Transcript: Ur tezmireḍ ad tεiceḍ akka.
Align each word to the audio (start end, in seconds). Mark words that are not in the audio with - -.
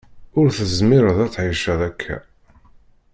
Ur 0.39 0.47
tezmireḍ 0.57 1.17
ad 1.25 1.31
tεiceḍ 1.33 1.81
akka. 1.89 2.17